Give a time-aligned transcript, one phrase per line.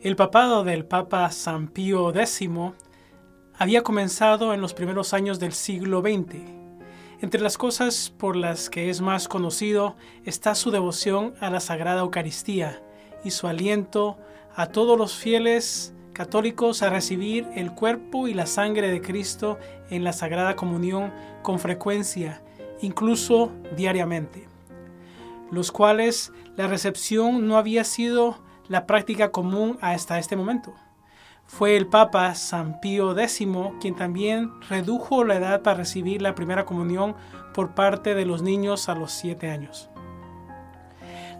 [0.00, 2.48] El papado del Papa San Pío X
[3.58, 6.36] había comenzado en los primeros años del siglo XX.
[7.20, 12.02] Entre las cosas por las que es más conocido está su devoción a la Sagrada
[12.02, 12.80] Eucaristía
[13.24, 14.18] y su aliento
[14.54, 19.58] a todos los fieles católicos a recibir el cuerpo y la sangre de Cristo
[19.90, 21.12] en la Sagrada Comunión
[21.42, 22.40] con frecuencia,
[22.82, 24.46] incluso diariamente,
[25.50, 30.74] los cuales la recepción no había sido la práctica común hasta este momento.
[31.46, 33.46] Fue el Papa San Pío X
[33.80, 37.16] quien también redujo la edad para recibir la primera comunión
[37.54, 39.88] por parte de los niños a los siete años.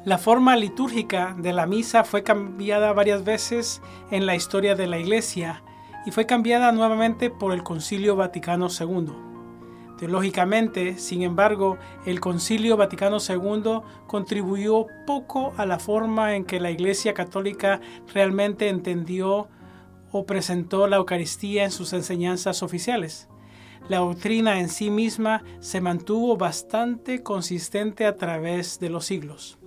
[0.05, 4.99] La forma litúrgica de la misa fue cambiada varias veces en la historia de la
[4.99, 5.63] Iglesia
[6.07, 9.28] y fue cambiada nuevamente por el Concilio Vaticano II.
[9.99, 16.71] Teológicamente, sin embargo, el Concilio Vaticano II contribuyó poco a la forma en que la
[16.71, 17.81] Iglesia Católica
[18.15, 19.49] realmente entendió
[20.13, 23.29] o presentó la Eucaristía en sus enseñanzas oficiales.
[23.89, 29.59] La doctrina en sí misma se mantuvo bastante consistente a través de los siglos.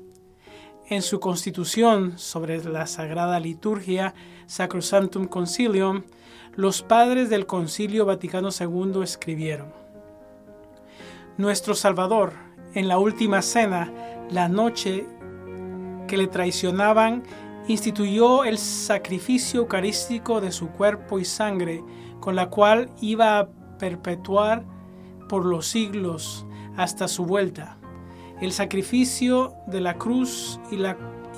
[0.88, 4.14] En su constitución sobre la Sagrada Liturgia,
[4.46, 6.04] Sacrosanctum Concilium,
[6.56, 9.81] los padres del Concilio Vaticano II escribieron,
[11.42, 12.34] nuestro Salvador,
[12.76, 13.92] en la última cena,
[14.30, 15.08] la noche
[16.08, 17.24] que le traicionaban,
[17.68, 21.84] instituyó el sacrificio eucarístico de su cuerpo y sangre,
[22.20, 24.64] con la cual iba a perpetuar
[25.28, 26.46] por los siglos
[26.78, 27.78] hasta su vuelta.
[28.40, 30.80] El sacrificio de la cruz y,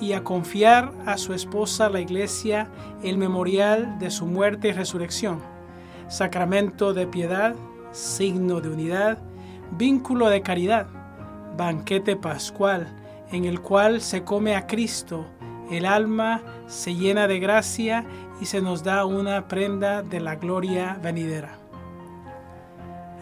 [0.04, 2.70] y a confiar a su esposa la iglesia
[3.02, 5.40] el memorial de su muerte y resurrección.
[6.08, 7.54] Sacramento de piedad,
[7.92, 9.18] signo de unidad,
[9.76, 10.86] vínculo de caridad,
[11.56, 12.86] banquete pascual,
[13.30, 15.26] en el cual se come a Cristo,
[15.70, 18.04] el alma se llena de gracia
[18.40, 21.58] y se nos da una prenda de la gloria venidera.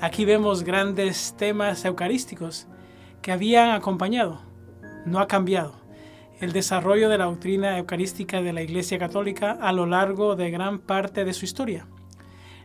[0.00, 2.66] Aquí vemos grandes temas eucarísticos
[3.20, 4.40] que habían acompañado,
[5.06, 5.74] no ha cambiado,
[6.40, 10.80] el desarrollo de la doctrina eucarística de la Iglesia Católica a lo largo de gran
[10.80, 11.86] parte de su historia.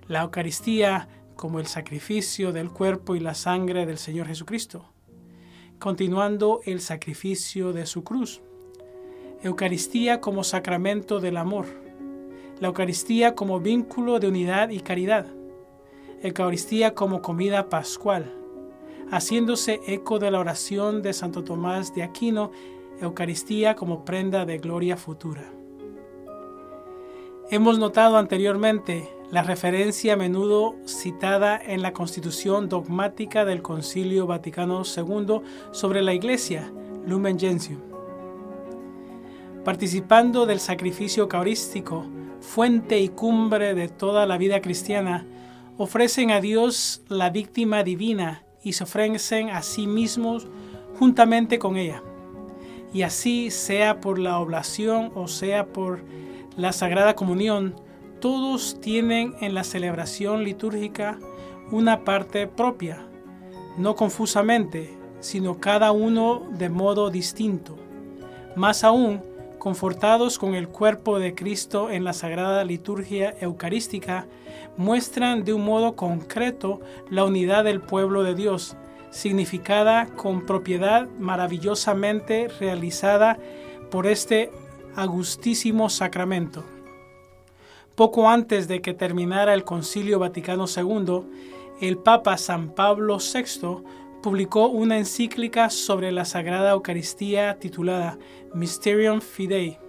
[0.07, 4.85] La Eucaristía como el sacrificio del cuerpo y la sangre del Señor Jesucristo,
[5.79, 8.41] continuando el sacrificio de su cruz.
[9.43, 11.67] Eucaristía como sacramento del amor.
[12.59, 15.27] La Eucaristía como vínculo de unidad y caridad.
[16.23, 18.33] Eucaristía como comida pascual.
[19.11, 22.51] Haciéndose eco de la oración de Santo Tomás de Aquino,
[22.99, 25.53] Eucaristía como prenda de gloria futura.
[27.51, 34.83] Hemos notado anteriormente la referencia a menudo citada en la Constitución dogmática del Concilio Vaticano
[34.85, 36.71] II sobre la Iglesia,
[37.05, 37.81] Lumen Gentium.
[39.65, 42.05] Participando del sacrificio eucarístico,
[42.39, 45.25] fuente y cumbre de toda la vida cristiana,
[45.77, 50.47] ofrecen a Dios la víctima divina y se ofrecen a sí mismos
[50.97, 52.01] juntamente con ella.
[52.93, 55.99] Y así sea por la oblación o sea por
[56.55, 57.75] la Sagrada Comunión,
[58.19, 61.19] todos tienen en la celebración litúrgica
[61.71, 63.05] una parte propia,
[63.77, 67.77] no confusamente, sino cada uno de modo distinto.
[68.55, 69.21] Más aún,
[69.59, 74.25] confortados con el cuerpo de Cristo en la sagrada liturgia eucarística,
[74.77, 76.79] muestran de un modo concreto
[77.09, 78.77] la unidad del pueblo de Dios,
[79.09, 83.37] significada con propiedad maravillosamente realizada
[83.89, 84.51] por este
[84.95, 86.63] agustísimo sacramento.
[87.97, 91.23] Poco antes de que terminara el Concilio Vaticano II,
[91.81, 93.81] el Papa San Pablo VI
[94.21, 98.19] publicó una encíclica sobre la Sagrada Eucaristía titulada
[98.53, 99.79] Mysterium Fidei.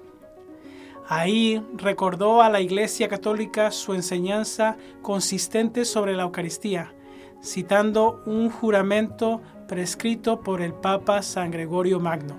[1.07, 6.95] Ahí recordó a la Iglesia Católica su enseñanza consistente sobre la Eucaristía,
[7.43, 12.39] citando un juramento prescrito por el Papa San Gregorio Magno.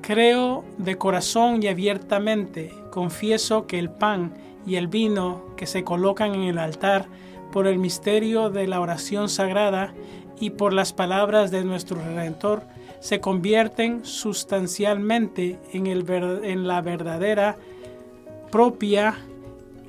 [0.00, 4.34] Creo de corazón y abiertamente, confieso que el pan
[4.64, 7.06] y el vino que se colocan en el altar
[7.50, 9.92] por el misterio de la oración sagrada
[10.38, 12.62] y por las palabras de nuestro Redentor
[13.00, 16.08] se convierten sustancialmente en, el,
[16.44, 17.56] en la verdadera,
[18.52, 19.18] propia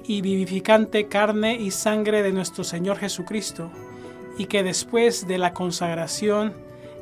[0.05, 3.69] y vivificante carne y sangre de nuestro Señor Jesucristo,
[4.38, 6.53] y que después de la consagración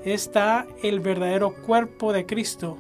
[0.03, 2.77] está el verdadero cuerpo de Cristo,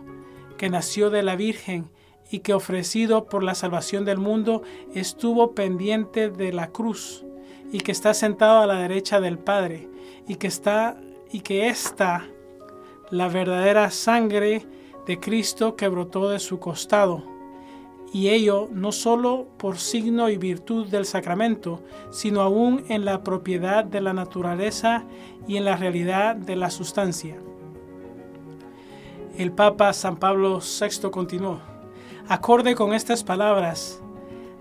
[0.57, 1.89] que nació de la Virgen
[2.31, 4.63] y que ofrecido por la salvación del mundo
[4.95, 7.25] estuvo pendiente de la cruz
[7.71, 9.89] y que está sentado a la derecha del Padre
[10.27, 10.97] y que está
[11.31, 12.27] y que está
[13.09, 14.65] la verdadera sangre
[15.05, 17.31] de Cristo que brotó de su costado
[18.13, 23.85] y ello no sólo por signo y virtud del sacramento, sino aún en la propiedad
[23.85, 25.05] de la naturaleza
[25.47, 27.37] y en la realidad de la sustancia.
[29.37, 31.70] El Papa San Pablo VI continuó,
[32.27, 34.01] acorde con estas palabras,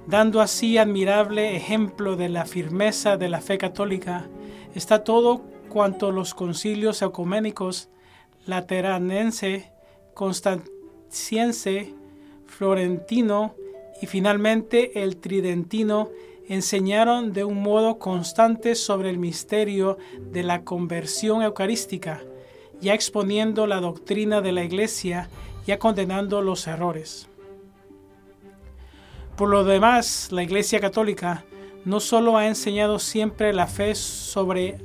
[0.07, 4.29] dando así admirable ejemplo de la firmeza de la fe católica,
[4.75, 7.89] está todo cuanto los concilios ecuménicos
[8.47, 9.71] lateranense,
[10.15, 11.95] constanciense,
[12.47, 13.55] florentino
[14.03, 16.11] y finalmente el tridentino
[16.49, 22.23] enseñaron de un modo constante sobre el misterio de la conversión eucarística,
[22.81, 25.29] ya exponiendo la doctrina de la Iglesia,
[25.65, 27.30] ya condenando los errores.
[29.41, 31.47] Por lo demás, la Iglesia Católica
[31.87, 34.77] no solo ha enseñado siempre la fe sobre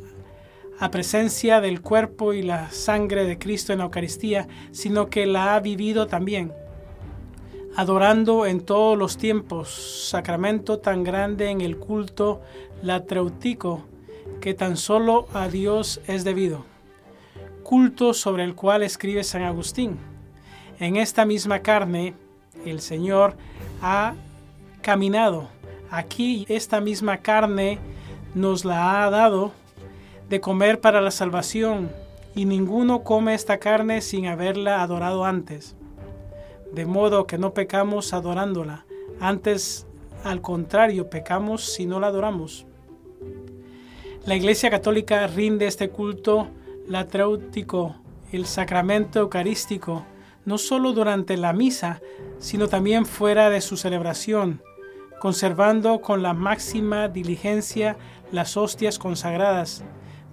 [0.79, 5.55] la presencia del cuerpo y la sangre de Cristo en la Eucaristía, sino que la
[5.55, 6.53] ha vivido también
[7.75, 12.39] adorando en todos los tiempos, sacramento tan grande en el culto
[12.81, 13.83] latreutico
[14.39, 16.63] que tan solo a Dios es debido,
[17.61, 19.97] culto sobre el cual escribe San Agustín.
[20.79, 22.13] En esta misma carne
[22.65, 23.35] el Señor
[23.81, 24.15] ha
[24.85, 25.49] caminado.
[25.89, 27.79] Aquí esta misma carne
[28.35, 29.51] nos la ha dado
[30.29, 31.91] de comer para la salvación,
[32.35, 35.75] y ninguno come esta carne sin haberla adorado antes
[36.75, 38.85] de modo que no pecamos adorándola,
[39.21, 39.87] antes
[40.25, 42.65] al contrario, pecamos si no la adoramos.
[44.25, 46.49] La Iglesia Católica rinde este culto
[46.87, 47.95] latréutico,
[48.31, 50.03] el sacramento eucarístico,
[50.43, 52.01] no solo durante la misa,
[52.39, 54.61] sino también fuera de su celebración,
[55.25, 57.97] conservando con la máxima diligencia
[58.31, 59.83] las hostias consagradas,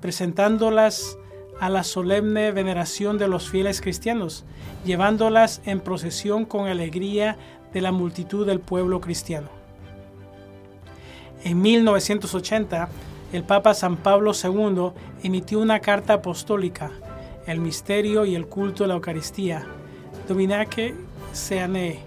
[0.02, 1.16] presentándolas
[1.58, 4.44] a la solemne veneración de los fieles cristianos,
[4.84, 7.38] llevándolas en procesión con alegría
[7.72, 9.48] de la multitud del pueblo cristiano.
[11.42, 12.90] En 1980,
[13.32, 14.90] el Papa San Pablo II
[15.22, 16.90] emitió una carta apostólica,
[17.46, 19.64] El misterio y el culto de la Eucaristía,
[20.28, 20.94] Dominique
[21.32, 22.00] Seane,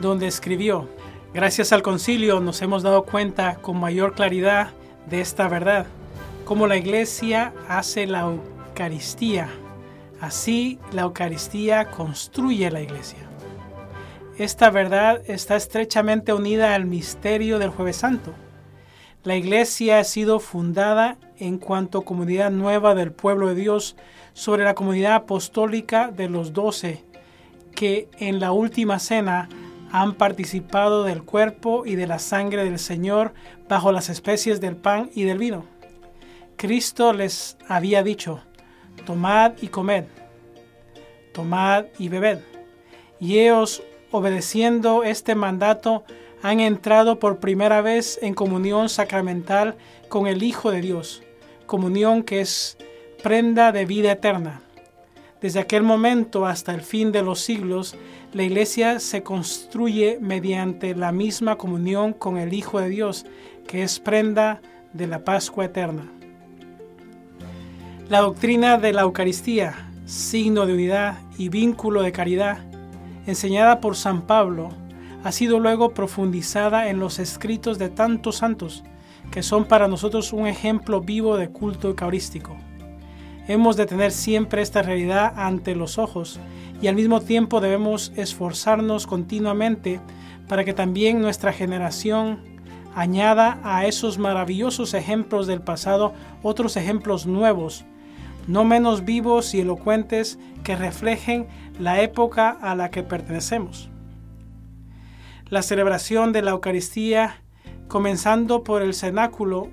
[0.00, 0.88] donde escribió,
[1.34, 4.70] Gracias al concilio nos hemos dado cuenta con mayor claridad
[5.08, 5.86] de esta verdad
[6.44, 8.20] como la iglesia hace la
[8.68, 9.48] Eucaristía,
[10.20, 13.20] así la Eucaristía construye la iglesia.
[14.38, 18.34] Esta verdad está estrechamente unida al misterio del jueves santo.
[19.24, 23.96] La iglesia ha sido fundada en cuanto comunidad nueva del pueblo de Dios
[24.32, 27.04] sobre la comunidad apostólica de los doce,
[27.74, 29.48] que en la última cena
[29.92, 33.34] han participado del cuerpo y de la sangre del Señor
[33.68, 35.66] bajo las especies del pan y del vino.
[36.56, 38.40] Cristo les había dicho,
[39.04, 40.06] tomad y comed,
[41.32, 42.38] tomad y bebed.
[43.20, 46.04] Y ellos, obedeciendo este mandato,
[46.42, 49.76] han entrado por primera vez en comunión sacramental
[50.08, 51.22] con el Hijo de Dios,
[51.66, 52.78] comunión que es
[53.22, 54.62] prenda de vida eterna.
[55.42, 57.96] Desde aquel momento hasta el fin de los siglos,
[58.32, 63.26] la Iglesia se construye mediante la misma comunión con el Hijo de Dios,
[63.66, 64.62] que es prenda
[64.92, 66.04] de la Pascua eterna.
[68.08, 72.58] La doctrina de la Eucaristía, signo de unidad y vínculo de caridad,
[73.26, 74.70] enseñada por San Pablo,
[75.24, 78.84] ha sido luego profundizada en los escritos de tantos santos,
[79.32, 82.56] que son para nosotros un ejemplo vivo de culto eucarístico.
[83.48, 86.38] Hemos de tener siempre esta realidad ante los ojos
[86.80, 90.00] y al mismo tiempo debemos esforzarnos continuamente
[90.48, 92.40] para que también nuestra generación
[92.94, 97.84] añada a esos maravillosos ejemplos del pasado otros ejemplos nuevos
[98.46, 101.46] no menos vivos y elocuentes que reflejen
[101.78, 103.88] la época a la que pertenecemos.
[105.48, 107.42] La celebración de la Eucaristía,
[107.88, 109.68] comenzando por el cenáculo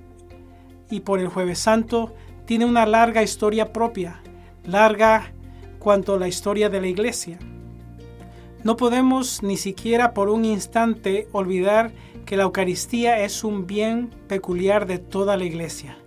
[0.90, 2.14] y por el jueves santo,
[2.50, 4.24] tiene una larga historia propia,
[4.66, 5.32] larga
[5.78, 7.38] cuanto la historia de la Iglesia.
[8.64, 11.92] No podemos ni siquiera por un instante olvidar
[12.26, 16.00] que la Eucaristía es un bien peculiar de toda la Iglesia.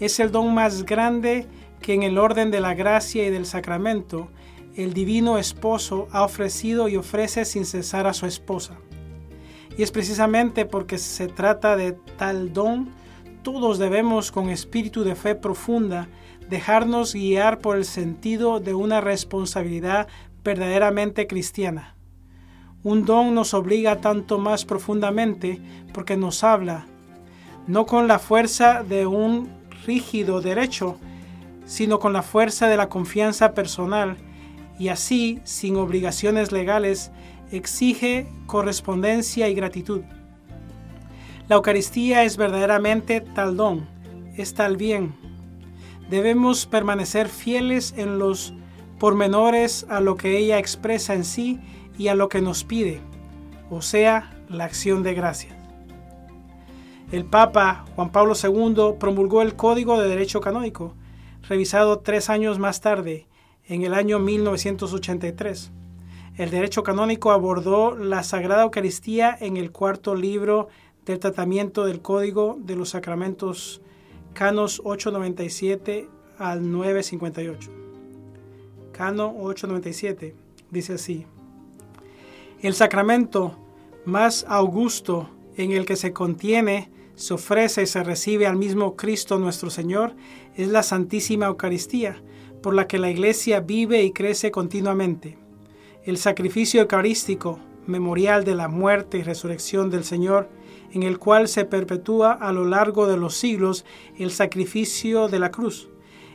[0.00, 1.46] Es el don más grande
[1.82, 4.30] que en el orden de la gracia y del sacramento,
[4.76, 8.78] el divino esposo ha ofrecido y ofrece sin cesar a su esposa.
[9.76, 12.88] Y es precisamente porque se trata de tal don,
[13.44, 16.08] todos debemos con espíritu de fe profunda
[16.48, 20.08] dejarnos guiar por el sentido de una responsabilidad
[20.42, 21.94] verdaderamente cristiana.
[22.82, 25.60] Un don nos obliga tanto más profundamente
[25.92, 26.86] porque nos habla,
[27.66, 29.50] no con la fuerza de un
[29.86, 30.96] rígido derecho,
[31.66, 34.16] sino con la fuerza de la confianza personal
[34.78, 37.12] y así, sin obligaciones legales,
[37.52, 40.00] exige correspondencia y gratitud.
[41.46, 43.86] La Eucaristía es verdaderamente tal don,
[44.36, 45.14] es tal bien.
[46.08, 48.54] Debemos permanecer fieles en los
[48.98, 51.60] pormenores a lo que ella expresa en sí
[51.98, 53.00] y a lo que nos pide,
[53.68, 55.54] o sea, la acción de gracias.
[57.12, 60.94] El Papa Juan Pablo II promulgó el Código de Derecho Canónico,
[61.46, 63.26] revisado tres años más tarde,
[63.66, 65.72] en el año 1983.
[66.36, 70.68] El derecho canónico abordó la Sagrada Eucaristía en el cuarto libro
[71.06, 73.80] del tratamiento del Código de los Sacramentos,
[74.32, 76.08] Canos 897
[76.38, 77.70] al 958.
[78.92, 80.34] Cano 897
[80.70, 81.26] dice así:
[82.60, 83.56] El sacramento
[84.04, 89.38] más augusto en el que se contiene, se ofrece y se recibe al mismo Cristo
[89.38, 90.14] nuestro Señor
[90.56, 92.22] es la Santísima Eucaristía
[92.62, 95.36] por la que la Iglesia vive y crece continuamente.
[96.04, 100.48] El sacrificio eucarístico, memorial de la muerte y resurrección del Señor,
[100.92, 103.84] en el cual se perpetúa a lo largo de los siglos
[104.18, 105.88] el sacrificio de la cruz,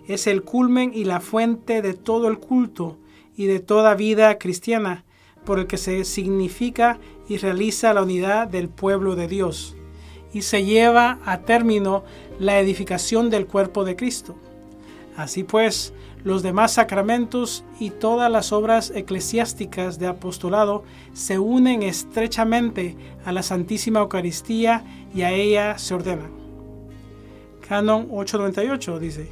[0.08, 2.98] es el culmen y la fuente de todo el culto
[3.36, 5.06] y de toda vida cristiana,
[5.46, 9.76] por el que se significa y realiza la unidad del pueblo de Dios,
[10.34, 12.04] y se lleva a término
[12.40, 14.36] la edificación del cuerpo de Cristo.
[15.16, 20.84] Así pues, los demás sacramentos y todas las obras eclesiásticas de apostolado
[21.14, 24.84] se unen estrechamente a la Santísima Eucaristía
[25.14, 26.32] y a ella se ordenan.
[27.68, 29.28] Canon 898 dice,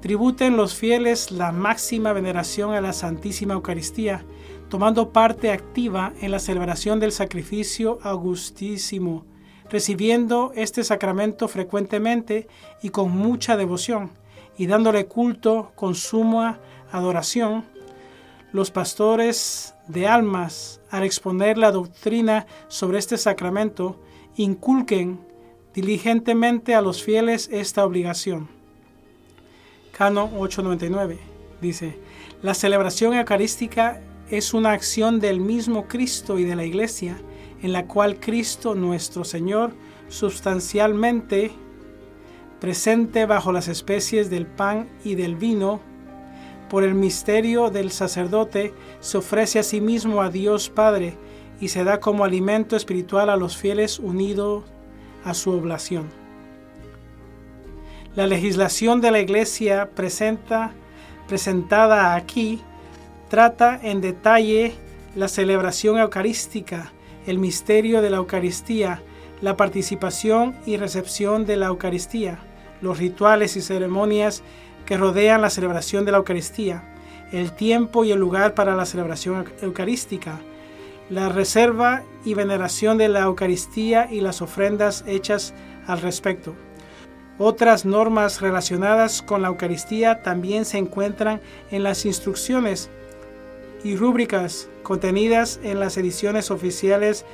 [0.00, 4.24] tributen los fieles la máxima veneración a la Santísima Eucaristía,
[4.68, 9.26] tomando parte activa en la celebración del sacrificio augustísimo,
[9.68, 12.48] recibiendo este sacramento frecuentemente
[12.82, 14.10] y con mucha devoción
[14.60, 16.60] y dándole culto con suma
[16.92, 17.64] adoración,
[18.52, 23.98] los pastores de almas, al exponer la doctrina sobre este sacramento,
[24.36, 25.18] inculquen
[25.72, 28.48] diligentemente a los fieles esta obligación.
[29.96, 31.18] Cano 899
[31.62, 31.98] dice,
[32.42, 37.16] la celebración eucarística es una acción del mismo Cristo y de la Iglesia,
[37.62, 39.72] en la cual Cristo nuestro Señor
[40.10, 41.50] sustancialmente
[42.60, 45.80] presente bajo las especies del pan y del vino,
[46.68, 51.16] por el misterio del sacerdote, se ofrece a sí mismo a Dios Padre
[51.60, 54.64] y se da como alimento espiritual a los fieles unidos
[55.24, 56.08] a su oblación.
[58.14, 60.72] La legislación de la Iglesia presenta,
[61.26, 62.60] presentada aquí
[63.28, 64.74] trata en detalle
[65.14, 66.92] la celebración eucarística,
[67.26, 69.02] el misterio de la Eucaristía,
[69.40, 72.38] la participación y recepción de la Eucaristía,
[72.80, 74.42] los rituales y ceremonias
[74.86, 76.82] que rodean la celebración de la Eucaristía,
[77.32, 80.40] el tiempo y el lugar para la celebración eucarística,
[81.08, 85.54] la reserva y veneración de la Eucaristía y las ofrendas hechas
[85.86, 86.54] al respecto.
[87.38, 92.90] Otras normas relacionadas con la Eucaristía también se encuentran en las instrucciones
[93.82, 97.24] y rúbricas contenidas en las ediciones oficiales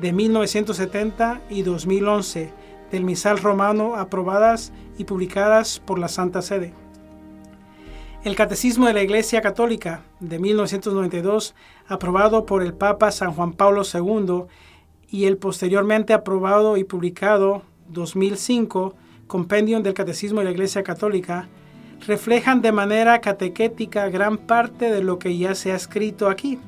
[0.00, 2.52] de 1970 y 2011
[2.92, 6.74] del misal romano aprobadas y publicadas por la Santa Sede.
[8.22, 11.56] El Catecismo de la Iglesia Católica de 1992,
[11.88, 14.44] aprobado por el Papa San Juan Pablo II,
[15.08, 18.94] y el posteriormente aprobado y publicado 2005
[19.26, 21.48] Compendium del Catecismo de la Iglesia Católica,
[22.06, 26.58] reflejan de manera catequética gran parte de lo que ya se ha escrito aquí.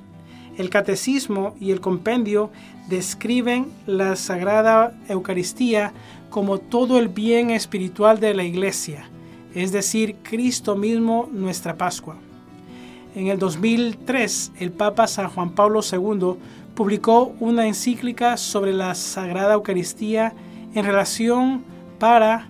[0.56, 2.50] El catecismo y el compendio
[2.88, 5.92] describen la Sagrada Eucaristía
[6.30, 9.08] como todo el bien espiritual de la Iglesia,
[9.54, 12.16] es decir, Cristo mismo nuestra Pascua.
[13.16, 16.34] En el 2003, el Papa San Juan Pablo II
[16.75, 20.34] publicó una encíclica sobre la Sagrada Eucaristía
[20.75, 21.64] en relación
[21.99, 22.49] para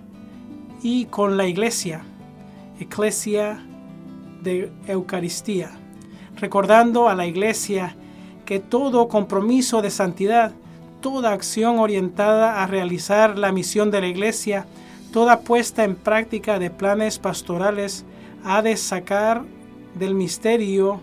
[0.81, 2.03] y con la Iglesia,
[2.79, 3.63] Eclesia
[4.43, 5.71] de Eucaristía
[6.35, 7.95] recordando a la Iglesia
[8.45, 10.53] que todo compromiso de santidad,
[11.01, 14.65] toda acción orientada a realizar la misión de la Iglesia,
[15.11, 18.05] toda puesta en práctica de planes pastorales,
[18.43, 19.43] ha de sacar
[19.97, 20.99] del misterio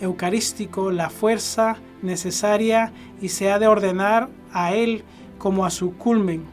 [0.00, 5.04] eucarístico la fuerza necesaria y se ha de ordenar a Él
[5.38, 6.44] como a su culmen.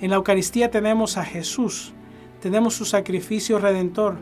[0.00, 1.92] En la Eucaristía tenemos a Jesús,
[2.40, 4.16] tenemos su sacrificio redentor,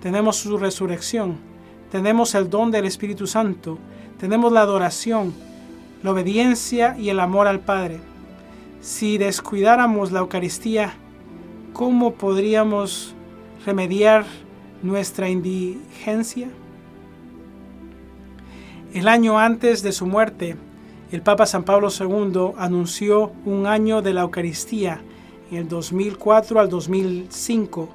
[0.00, 1.38] tenemos su resurrección,
[1.90, 3.78] tenemos el don del Espíritu Santo,
[4.18, 5.32] tenemos la adoración,
[6.02, 8.00] la obediencia y el amor al Padre.
[8.80, 10.94] Si descuidáramos la Eucaristía,
[11.72, 13.14] ¿cómo podríamos
[13.64, 14.24] remediar
[14.82, 16.48] nuestra indigencia?
[18.94, 20.56] El año antes de su muerte,
[21.10, 25.00] el Papa San Pablo II anunció un año de la Eucaristía
[25.50, 27.88] en el 2004 al 2005,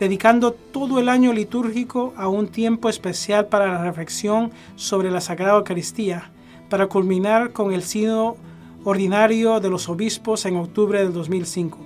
[0.00, 5.56] dedicando todo el año litúrgico a un tiempo especial para la reflexión sobre la Sagrada
[5.56, 6.30] Eucaristía,
[6.68, 8.36] para culminar con el Sínodo
[8.84, 11.78] Ordinario de los Obispos en octubre del 2005.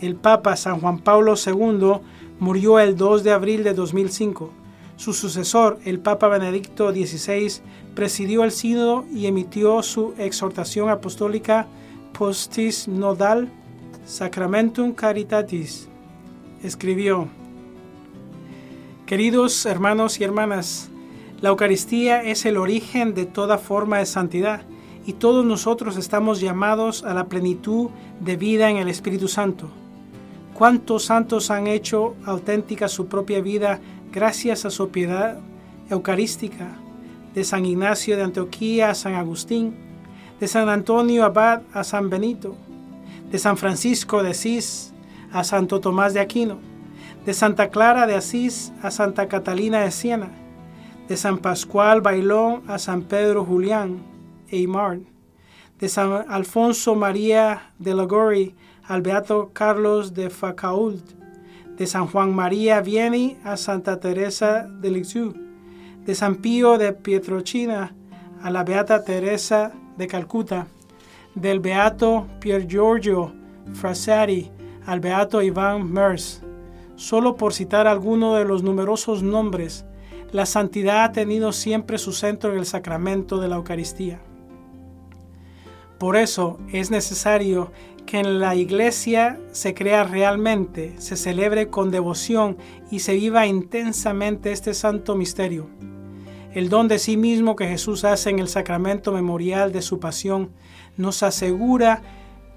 [0.00, 2.00] El Papa San Juan Pablo II
[2.38, 4.50] murió el 2 de abril de 2005.
[4.96, 7.60] Su sucesor, el Papa Benedicto XVI,
[7.94, 11.66] presidió el sínodo y emitió su exhortación apostólica
[12.16, 13.48] Postis Nodal
[14.06, 15.88] Sacramentum Caritatis.
[16.64, 17.28] Escribió,
[19.04, 20.88] Queridos hermanos y hermanas,
[21.42, 24.62] la Eucaristía es el origen de toda forma de santidad
[25.04, 29.68] y todos nosotros estamos llamados a la plenitud de vida en el Espíritu Santo.
[30.54, 33.78] ¿Cuántos santos han hecho auténtica su propia vida
[34.10, 35.36] gracias a su piedad
[35.90, 36.78] eucarística?
[37.34, 39.74] De San Ignacio de Antioquía a San Agustín,
[40.40, 42.56] de San Antonio Abad a San Benito,
[43.30, 44.93] de San Francisco de Asís
[45.34, 46.58] a Santo Tomás de Aquino,
[47.26, 50.30] de Santa Clara de Asís a Santa Catalina de Siena,
[51.08, 54.00] de San Pascual Bailón a San Pedro Julián
[54.48, 55.00] Eymar,
[55.80, 61.04] de San Alfonso María de Lagori al Beato Carlos de Facault,
[61.76, 65.34] de San Juan María Vieni a Santa Teresa de Lisieux,
[66.06, 67.92] de San Pío de Pietrochina
[68.40, 70.68] a la Beata Teresa de Calcuta,
[71.34, 73.32] del Beato Pier Giorgio
[73.72, 74.53] Frassati
[74.86, 76.42] al Beato Iván Mers.
[76.96, 79.84] Solo por citar alguno de los numerosos nombres,
[80.32, 84.20] la santidad ha tenido siempre su centro en el sacramento de la Eucaristía.
[85.98, 87.70] Por eso es necesario
[88.04, 92.58] que en la iglesia se crea realmente, se celebre con devoción
[92.90, 95.68] y se viva intensamente este santo misterio.
[96.52, 100.50] El don de sí mismo que Jesús hace en el sacramento memorial de su pasión
[100.96, 102.02] nos asegura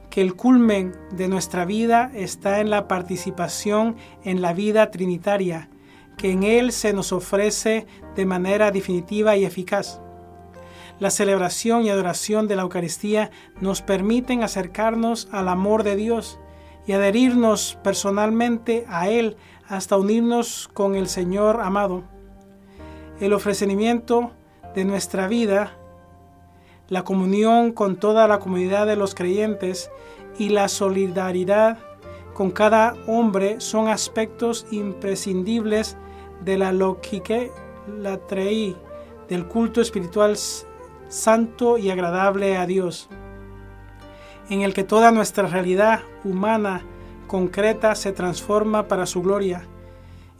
[0.10, 5.70] que el culmen de nuestra vida está en la participación en la vida trinitaria,
[6.18, 10.02] que en Él se nos ofrece de manera definitiva y eficaz.
[11.00, 13.30] La celebración y adoración de la Eucaristía
[13.62, 16.40] nos permiten acercarnos al amor de Dios
[16.88, 22.04] y adherirnos personalmente a Él hasta unirnos con el Señor amado.
[23.20, 24.32] El ofrecimiento
[24.74, 25.77] de nuestra vida,
[26.90, 29.92] la comunión con toda la comunidad de los creyentes
[30.38, 31.80] y la solidaridad
[32.34, 35.98] con cada hombre son aspectos imprescindibles
[36.46, 37.52] de la loquique
[38.00, 38.76] la trei,
[39.30, 40.38] del culto espiritual
[41.08, 43.10] santo y agradable a Dios,
[44.50, 46.84] en el que toda nuestra realidad humana
[47.28, 49.64] concreta se transforma para su gloria.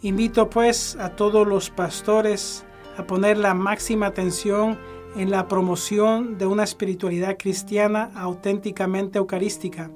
[0.02, 2.64] Invito pues a todos los pastores
[2.96, 4.78] a poner la máxima atención
[5.16, 9.90] en la promoción de una espiritualidad cristiana auténticamente eucarística,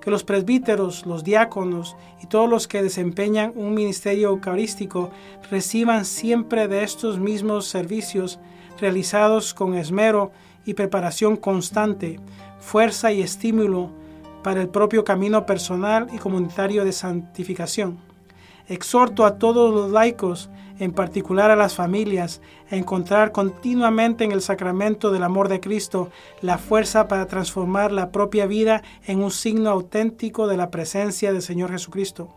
[0.00, 5.10] que los presbíteros, los diáconos y todos los que desempeñan un ministerio eucarístico
[5.50, 8.38] reciban siempre de estos mismos servicios
[8.78, 10.30] realizados con esmero
[10.66, 12.20] y preparación constante,
[12.58, 13.90] fuerza y estímulo
[14.42, 18.13] para el propio camino personal y comunitario de santificación.
[18.66, 20.48] Exhorto a todos los laicos,
[20.78, 26.10] en particular a las familias, a encontrar continuamente en el sacramento del amor de Cristo
[26.40, 31.42] la fuerza para transformar la propia vida en un signo auténtico de la presencia del
[31.42, 32.28] Señor Jesucristo.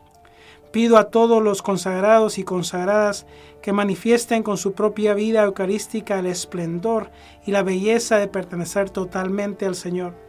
[0.71, 3.25] Pido a todos los consagrados y consagradas
[3.61, 7.09] que manifiesten con su propia vida eucarística el esplendor
[7.45, 10.26] y la belleza de pertenecer totalmente al Señor.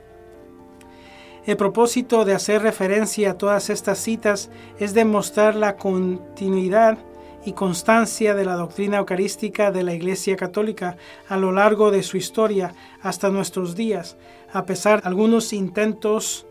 [1.49, 6.99] El propósito de hacer referencia a todas estas citas es demostrar la continuidad
[7.43, 12.19] y constancia de la doctrina eucarística de la Iglesia Católica a lo largo de su
[12.19, 14.19] historia hasta nuestros días,
[14.53, 16.45] a pesar de algunos intentos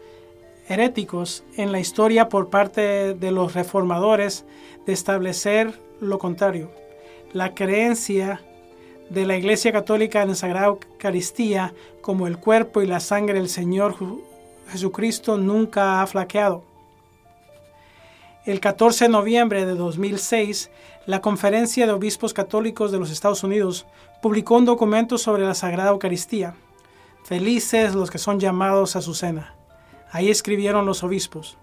[0.68, 4.46] heréticos en la historia por parte de los reformadores
[4.88, 6.72] de establecer lo contrario.
[7.34, 8.42] La creencia
[9.12, 13.50] de la Iglesia Católica en la Sagrada Eucaristía como el cuerpo y la sangre del
[13.50, 13.94] Señor
[14.70, 16.64] Jesucristo nunca ha flaqueado.
[18.46, 20.72] El 14 de noviembre de 2006,
[21.06, 23.86] la Conferencia de Obispos Católicos de los Estados Unidos
[24.22, 26.56] publicó un documento sobre la Sagrada Eucaristía.
[27.24, 29.54] Felices los que son llamados a su cena.
[30.12, 31.58] Ahí escribieron los obispos.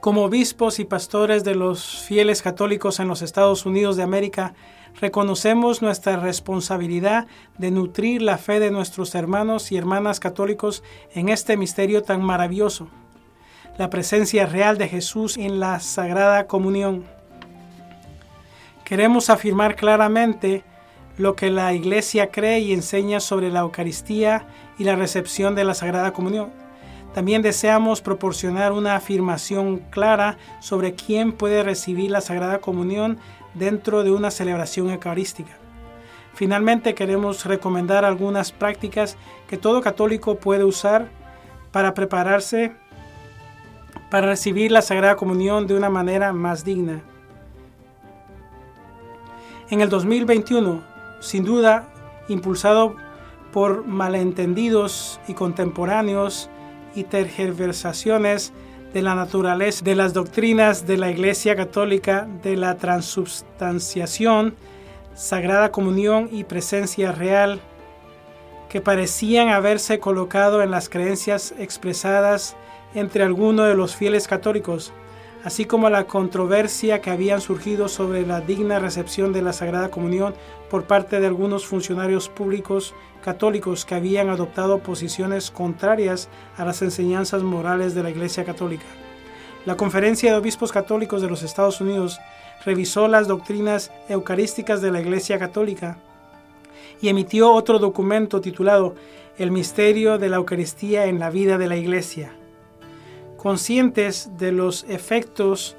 [0.00, 4.54] Como obispos y pastores de los fieles católicos en los Estados Unidos de América,
[5.00, 7.26] reconocemos nuestra responsabilidad
[7.58, 10.82] de nutrir la fe de nuestros hermanos y hermanas católicos
[11.14, 12.88] en este misterio tan maravilloso,
[13.78, 17.04] la presencia real de Jesús en la Sagrada Comunión.
[18.84, 20.64] Queremos afirmar claramente
[21.18, 24.46] lo que la Iglesia cree y enseña sobre la Eucaristía
[24.78, 26.50] y la recepción de la Sagrada Comunión.
[27.14, 33.18] También deseamos proporcionar una afirmación clara sobre quién puede recibir la Sagrada Comunión
[33.58, 35.52] dentro de una celebración eucarística.
[36.34, 39.16] Finalmente queremos recomendar algunas prácticas
[39.48, 41.08] que todo católico puede usar
[41.72, 42.72] para prepararse
[44.10, 47.02] para recibir la Sagrada Comunión de una manera más digna.
[49.68, 50.82] En el 2021,
[51.20, 51.88] sin duda,
[52.28, 52.96] impulsado
[53.52, 56.50] por malentendidos y contemporáneos
[56.94, 58.52] y tergiversaciones
[58.92, 64.54] de la naturaleza de las doctrinas de la Iglesia Católica de la transubstanciación,
[65.14, 67.60] Sagrada Comunión y presencia real,
[68.68, 72.56] que parecían haberse colocado en las creencias expresadas
[72.94, 74.92] entre algunos de los fieles católicos,
[75.44, 80.34] así como la controversia que habían surgido sobre la digna recepción de la Sagrada Comunión
[80.70, 82.94] por parte de algunos funcionarios públicos
[83.26, 88.86] católicos que habían adoptado posiciones contrarias a las enseñanzas morales de la Iglesia Católica.
[89.66, 92.18] La Conferencia de Obispos Católicos de los Estados Unidos
[92.64, 95.98] revisó las doctrinas eucarísticas de la Iglesia Católica
[97.02, 98.94] y emitió otro documento titulado
[99.36, 102.32] El misterio de la Eucaristía en la vida de la Iglesia
[103.46, 105.76] conscientes de los efectos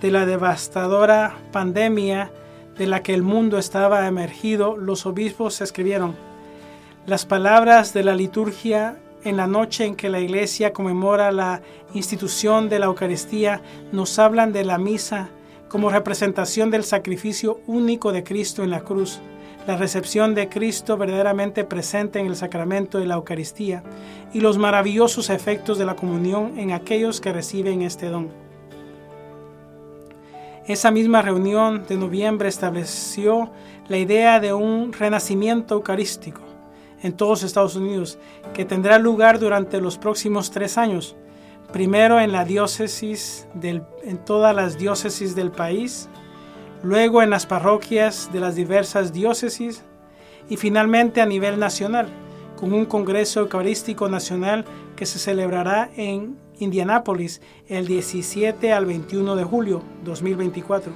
[0.00, 2.30] de la devastadora pandemia
[2.76, 6.16] de la que el mundo estaba emergido, los obispos escribieron,
[7.06, 11.62] las palabras de la liturgia en la noche en que la iglesia conmemora la
[11.94, 13.60] institución de la Eucaristía
[13.92, 15.28] nos hablan de la misa
[15.68, 19.20] como representación del sacrificio único de Cristo en la cruz
[19.66, 23.82] la recepción de Cristo verdaderamente presente en el sacramento de la Eucaristía
[24.32, 28.28] y los maravillosos efectos de la comunión en aquellos que reciben este don.
[30.66, 33.50] Esa misma reunión de noviembre estableció
[33.88, 36.51] la idea de un renacimiento eucarístico
[37.02, 38.18] en todos Estados Unidos
[38.54, 41.16] que tendrá lugar durante los próximos tres años,
[41.72, 46.08] primero en la diócesis del, en todas las diócesis del país,
[46.82, 49.82] luego en las parroquias de las diversas diócesis
[50.48, 52.08] y finalmente a nivel nacional,
[52.58, 54.64] con un Congreso Eucarístico Nacional
[54.96, 60.92] que se celebrará en Indianápolis el 17 al 21 de julio 2024.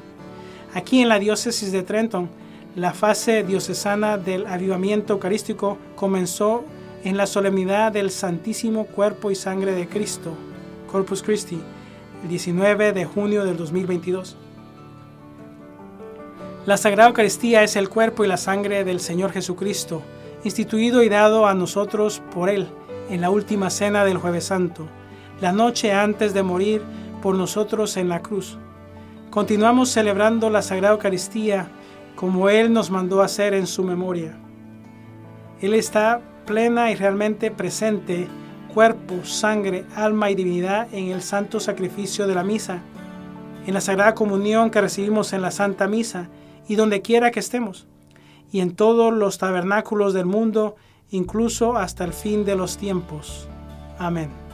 [0.74, 2.28] Aquí en la diócesis de Trenton,
[2.76, 6.62] la fase diocesana del avivamiento eucarístico comenzó
[7.04, 10.34] en la solemnidad del Santísimo Cuerpo y Sangre de Cristo,
[10.92, 11.58] Corpus Christi,
[12.22, 14.36] el 19 de junio del 2022.
[16.66, 20.02] La Sagrada Eucaristía es el cuerpo y la sangre del Señor Jesucristo,
[20.44, 22.68] instituido y dado a nosotros por Él
[23.08, 24.86] en la última cena del jueves santo,
[25.40, 26.82] la noche antes de morir
[27.22, 28.58] por nosotros en la cruz.
[29.30, 31.70] Continuamos celebrando la Sagrada Eucaristía
[32.16, 34.36] como Él nos mandó hacer en su memoria.
[35.60, 38.26] Él está plena y realmente presente,
[38.72, 42.82] cuerpo, sangre, alma y divinidad en el santo sacrificio de la misa,
[43.66, 46.28] en la Sagrada Comunión que recibimos en la Santa Misa,
[46.68, 47.86] y donde quiera que estemos,
[48.50, 50.76] y en todos los tabernáculos del mundo,
[51.10, 53.48] incluso hasta el fin de los tiempos.
[53.98, 54.45] Amén.